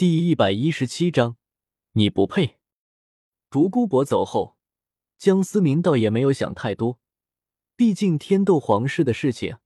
[0.00, 1.36] 第一百一十七章，
[1.92, 2.58] 你不配。
[3.50, 4.56] 独孤博走后，
[5.18, 6.98] 江思明倒也没有想太多，
[7.76, 9.58] 毕竟天斗皇室的事情，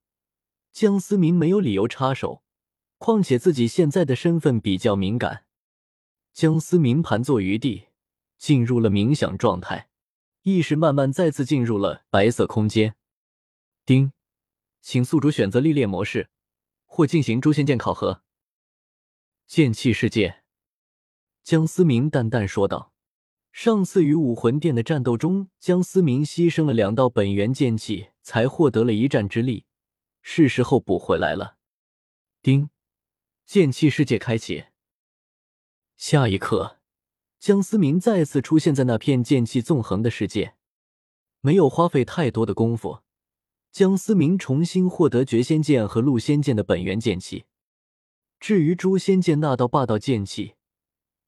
[0.73, 2.43] 江思明没有理由插手。
[2.99, 5.45] 况且自己现在的身份比较敏感。
[6.33, 7.87] 江思明盘坐于地，
[8.37, 9.89] 进入了冥想状态，
[10.43, 12.97] 意识慢慢再次进入了白色空间。
[13.87, 14.11] 丁，
[14.81, 16.29] 请宿主选择历练模式，
[16.87, 18.24] 或进行诛仙剑考核。
[19.47, 20.43] 剑气世界，
[21.45, 22.93] 江思明淡淡说道
[23.53, 29.67] ：“上次与武魂殿的战斗中，江思明牺牲了两道本源剑气，才获得了一战之力，
[30.23, 31.57] 是时候补回来了。”
[32.43, 32.71] 丁，
[33.47, 34.65] 剑气世界开启。
[35.97, 36.81] 下一刻，
[37.39, 40.55] 江思明再次出现在那片剑气纵横的世界。
[41.41, 43.03] 没有花费太多的功夫，
[43.71, 47.45] 江思明重新获得绝仙剑和戮仙剑的本源剑气。
[48.41, 50.55] 至于诛仙剑那道霸道剑气，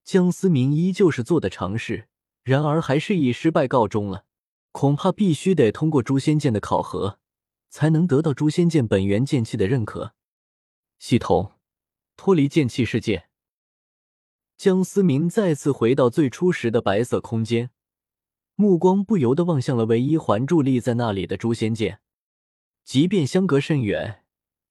[0.04, 2.08] 江思明依旧是做的尝试，
[2.42, 4.24] 然而还是以失败告终了。
[4.72, 7.18] 恐怕必须得通过诛仙剑的考核，
[7.70, 10.12] 才能得到诛仙剑本源剑气的认可。
[10.98, 11.52] 系统
[12.14, 13.28] 脱离剑气世界，
[14.58, 17.70] 江思明再次回到最初时的白色空间，
[18.54, 22.00] 目光不由得望向了唯一环伫立在那里的诛仙剑，
[22.84, 24.25] 即便相隔甚远。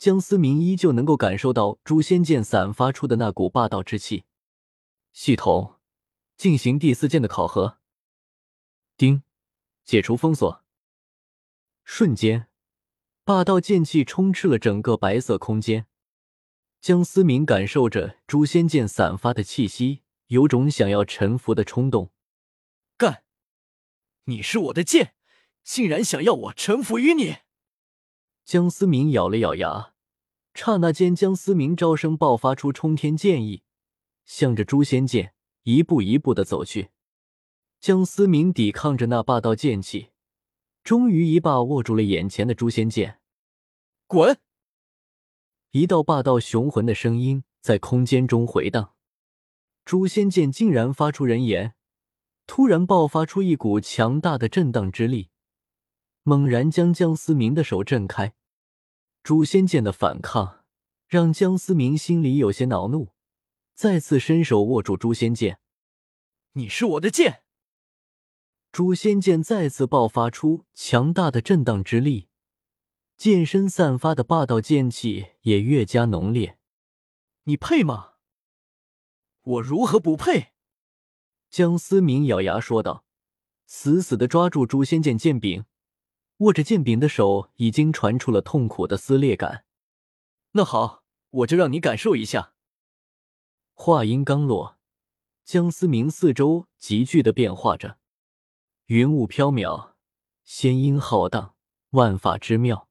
[0.05, 4.25] 江思明依旧能够感受到诛仙剑散发出的那股霸道之气。
[5.13, 5.79] 系统
[6.37, 7.79] 进行第四剑的考核。
[8.95, 9.23] 丁，
[9.83, 10.63] 解除封锁。
[11.83, 12.47] 瞬间，
[13.23, 15.87] 霸道剑气充斥了整个白色空间。
[16.79, 22.11] 江思明感受着诛仙剑散发的气息，有种想要臣服的冲动。
[22.95, 23.23] 干！
[24.25, 25.15] 你是我的剑，
[25.63, 27.37] 竟然想要我臣服于你！
[28.43, 29.94] 江思明咬了咬牙，
[30.55, 33.61] 刹那间，江思明招生爆发出冲天剑意，
[34.23, 36.91] 向着诛仙剑一步一步的走去。
[37.81, 40.11] 江思明抵抗着那霸道剑气，
[40.81, 43.19] 终于一把握住了眼前的诛仙剑。
[44.07, 44.39] 滚！
[45.71, 48.93] 一道霸道雄浑的声音在空间中回荡，
[49.83, 51.75] 诛仙剑竟然发出人言，
[52.47, 55.29] 突然爆发出一股强大的震荡之力。
[56.23, 58.33] 猛然将江思明的手震开，
[59.25, 60.63] 诛仙剑的反抗
[61.07, 63.09] 让江思明心里有些恼怒，
[63.73, 65.59] 再次伸手握住诛仙剑。
[66.51, 67.41] 你是我的剑！
[68.71, 72.27] 诛仙剑再次爆发出强大的震荡之力，
[73.17, 76.59] 剑身散发的霸道剑气也越加浓烈。
[77.45, 78.11] 你配吗？
[79.41, 80.49] 我如何不配？
[81.49, 83.03] 江思明咬牙说道，
[83.65, 85.65] 死死的抓住诛仙剑剑柄。
[86.37, 89.65] 握着剑柄的手已经传出了痛苦的撕裂感。
[90.51, 92.53] 那好，我就让你感受一下。
[93.73, 94.77] 话音刚落，
[95.43, 97.97] 江思明四周急剧的变化着，
[98.85, 99.93] 云雾飘渺，
[100.43, 101.55] 仙音浩荡，
[101.91, 102.89] 万法之妙。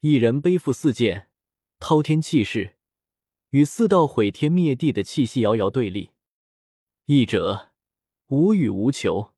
[0.00, 1.28] 一人背负四剑，
[1.78, 2.76] 滔天气势，
[3.50, 6.10] 与四道毁天灭地的气息遥遥对立。
[7.06, 7.72] 一者
[8.26, 9.32] 无欲无求，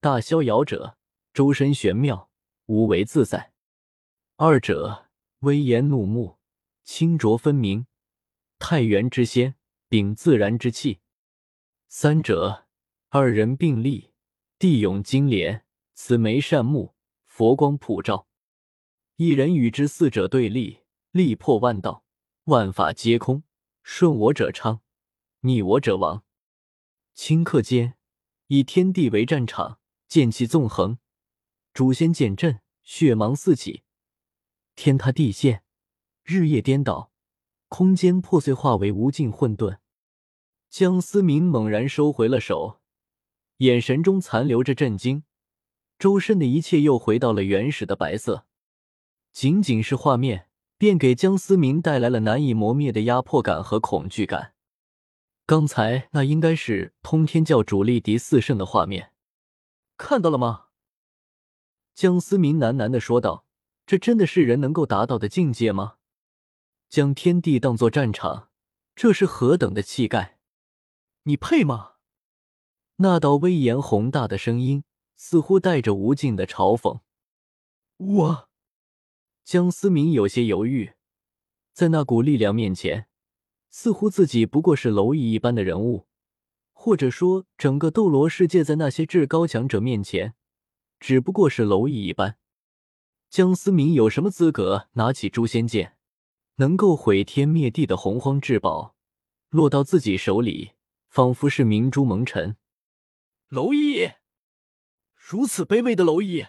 [0.00, 0.96] 大逍遥者
[1.32, 2.29] 周身玄妙。
[2.70, 3.52] 无为自在，
[4.36, 5.08] 二者
[5.40, 6.38] 威严怒目，
[6.84, 7.88] 清浊分明，
[8.60, 9.56] 太元之仙，
[9.88, 11.00] 秉自然之气；
[11.88, 12.68] 三者
[13.08, 14.12] 二人并立，
[14.56, 16.94] 地涌金莲，慈眉善目，
[17.24, 18.28] 佛光普照。
[19.16, 22.04] 一人与之四者对立，力破万道，
[22.44, 23.42] 万法皆空，
[23.82, 24.80] 顺我者昌，
[25.40, 26.22] 逆我者亡。
[27.16, 27.96] 顷刻间，
[28.46, 31.00] 以天地为战场，剑气纵横。
[31.72, 33.84] 诛仙剑阵，血芒四起，
[34.74, 35.62] 天塌地陷，
[36.24, 37.12] 日夜颠倒，
[37.68, 39.78] 空间破碎，化为无尽混沌。
[40.68, 42.80] 江思明猛然收回了手，
[43.58, 45.24] 眼神中残留着震惊，
[45.98, 48.46] 周身的一切又回到了原始的白色。
[49.32, 54.54] 仅仅是画面，便给江思明带来了难以磨灭的压迫感和恐惧感。
[55.46, 59.12] 刚才那应该是通天教主力敌四圣的画面，
[59.96, 60.66] 看到了吗？
[61.94, 63.44] 江思明喃喃的说道
[63.86, 65.96] ：“这真的是人能够达到的境界吗？
[66.88, 68.48] 将天地当作战场，
[68.94, 70.38] 这是何等的气概？
[71.24, 71.92] 你配吗？”
[72.96, 74.84] 那道威严宏大的声音
[75.16, 77.00] 似乎带着无尽的嘲讽。
[77.96, 78.48] 我，
[79.44, 80.92] 江思明有些犹豫，
[81.72, 83.08] 在那股力量面前，
[83.70, 86.06] 似乎自己不过是蝼蚁一般的人物，
[86.72, 90.34] 或者说，整个斗罗世界在那些至高强者面前。
[91.00, 92.38] 只不过是蝼蚁一般，
[93.30, 95.96] 江思明有什么资格拿起诛仙剑？
[96.56, 98.94] 能够毁天灭地的洪荒至宝，
[99.48, 100.72] 落到自己手里，
[101.08, 102.58] 仿佛是明珠蒙尘。
[103.48, 104.12] 蝼蚁，
[105.14, 106.46] 如此卑微的蝼蚁！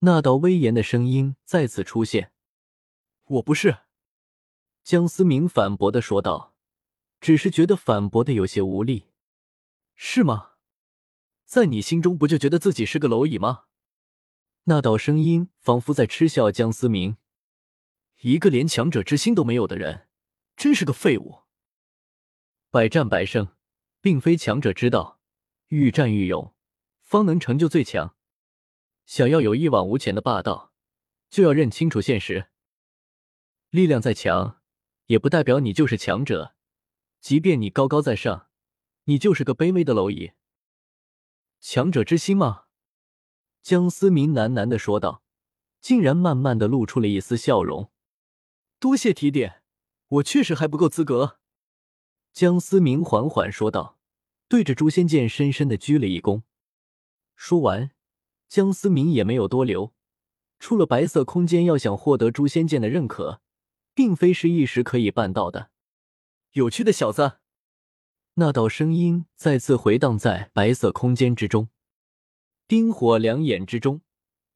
[0.00, 2.32] 那道威严的声音再次出现。
[3.24, 3.78] 我不是。
[4.84, 6.54] 江思明反驳的说道，
[7.18, 9.06] 只是觉得反驳的有些无力。
[9.94, 10.52] 是吗？
[11.48, 13.64] 在你心中不就觉得自己是个蝼蚁吗？
[14.64, 17.16] 那道声音仿佛在嗤笑江思明，
[18.20, 20.08] 一个连强者之心都没有的人，
[20.58, 21.44] 真是个废物。
[22.68, 23.48] 百战百胜，
[24.02, 25.22] 并非强者之道，
[25.68, 26.54] 愈战愈勇，
[27.00, 28.14] 方能成就最强。
[29.06, 30.74] 想要有一往无前的霸道，
[31.30, 32.48] 就要认清楚现实。
[33.70, 34.60] 力量再强。
[35.06, 36.54] 也不代表你就是强者，
[37.18, 38.50] 即便你高高在上，
[39.04, 40.32] 你就是个卑微的蝼蚁。
[41.60, 42.64] 强者之心吗？
[43.62, 45.22] 江思明喃喃的说道，
[45.80, 47.90] 竟然慢慢的露出了一丝笑容。
[48.78, 49.62] 多谢提点，
[50.08, 51.38] 我确实还不够资格。
[52.32, 53.98] 江思明缓缓说道，
[54.48, 56.42] 对着诛仙剑深深的鞠了一躬。
[57.34, 57.90] 说完，
[58.48, 59.92] 江思明也没有多留，
[60.58, 63.40] 出了白色空间，要想获得诛仙剑的认可。
[63.98, 65.72] 并非是一时可以办到的。
[66.52, 67.40] 有趣的小子，
[68.40, 71.70] 那道声音再次回荡在白色空间之中。
[72.68, 74.02] 冰火两眼之中，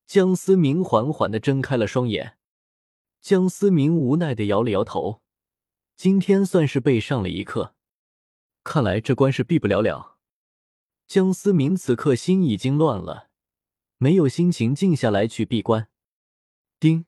[0.07, 2.39] 江思明缓缓的睁开了双眼。
[3.21, 5.21] 江思明无奈的摇了摇头，
[5.97, 7.75] 今天算是被上了一课，
[8.63, 10.17] 看来这关是避不了了。
[11.09, 13.31] 江思明此刻心已经乱了，
[13.99, 15.89] 没有心情静下来去闭关。
[16.79, 17.07] 丁，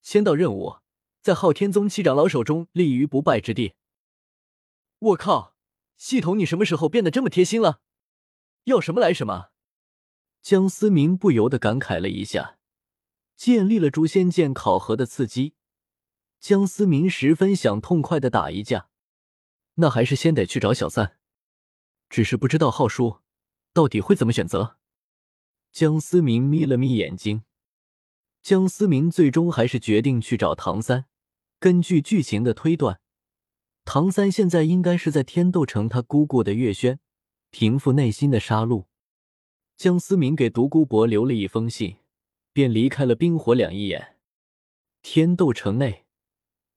[0.00, 0.76] 先到任务。
[1.20, 3.74] 在昊天宗七长老手中立于不败之地。
[5.00, 5.51] 我靠，
[6.02, 7.80] 系统你什么时候变得这么贴心了？
[8.64, 9.50] 要什么来什么。
[10.42, 12.58] 江思明不由得感慨了一下，
[13.36, 15.54] 建立了诛仙剑考核的刺激，
[16.40, 18.88] 江思明十分想痛快的打一架。
[19.74, 21.18] 那还是先得去找小三，
[22.10, 23.20] 只是不知道浩叔
[23.72, 24.78] 到底会怎么选择。
[25.70, 27.44] 江思明眯了眯眼睛，
[28.42, 31.06] 江思明最终还是决定去找唐三。
[31.60, 33.00] 根据剧情的推断，
[33.84, 36.98] 唐三现在应该是在天斗城他姑姑的月轩，
[37.50, 38.86] 平复内心的杀戮。
[39.76, 41.96] 江思明给独孤博留了一封信，
[42.52, 44.16] 便离开了冰火两仪眼。
[45.02, 46.04] 天斗城内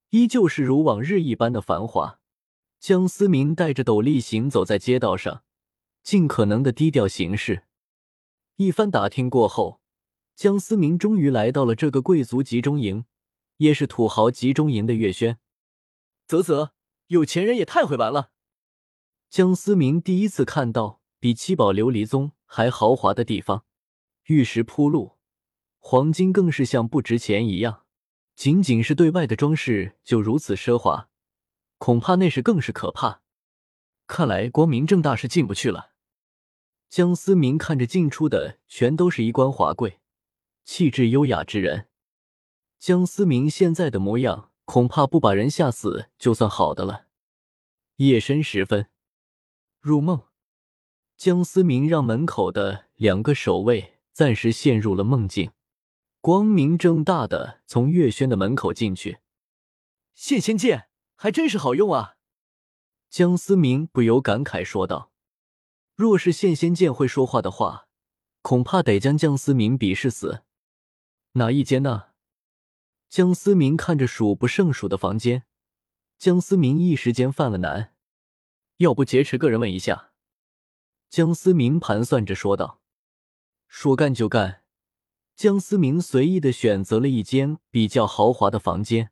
[0.10, 2.19] 依旧是如往日一般的繁华。
[2.80, 5.44] 江思明带着斗笠行走在街道上，
[6.04, 7.63] 尽可能的低调行事。
[8.57, 9.80] 一番打听过后，
[10.36, 13.06] 江思明终于来到了这个贵族集中营。
[13.57, 15.38] 也是土豪集中营的月轩，
[16.28, 16.72] 啧啧，
[17.07, 18.31] 有钱人也太会玩了。
[19.30, 23.66] 江思明第一次看到比七宝琉璃宗还豪华的地方，
[24.25, 25.18] 玉石铺路，
[25.80, 27.84] 黄金更是像不值钱一样。
[28.36, 31.10] 仅仅是对外的装饰就如此奢华，
[31.78, 33.22] 恐怕那是更是可怕。
[34.07, 35.94] 看来光明正大是进不去了。
[36.90, 40.00] 江思明看着进出的全都是衣冠华贵、
[40.63, 41.88] 气质优雅之人。
[42.78, 47.08] 江思明现在的模样，恐怕不把人吓死就算好的了。
[47.98, 48.90] 夜深时分，
[49.80, 50.24] 入梦，
[51.16, 55.52] 江思明让门口的两个守卫暂时陷入了梦境，
[56.20, 59.20] 光明正大的从月轩的门口进去。
[60.14, 62.16] 现仙剑还真是好用啊！
[63.10, 65.12] 江思明不由感慨说道
[65.96, 67.88] ：“若是现仙剑会说话的话，
[68.42, 70.44] 恐怕得将江思明鄙视死。”
[71.34, 72.07] 哪一间呢？
[73.09, 75.44] 江思明看着数不胜数的房间，
[76.18, 77.94] 江思明一时间犯了难。
[78.78, 80.12] 要不劫持个人问一下？
[81.09, 82.81] 江思明盘算着说道。
[83.68, 84.64] 说干就干，
[85.35, 89.12] 江思明随意的选择了一间比较豪华的房间。